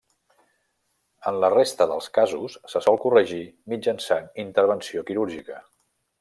[1.31, 3.43] En la resta dels casos se sol corregir
[3.75, 5.63] mitjançant intervenció quirúrgica.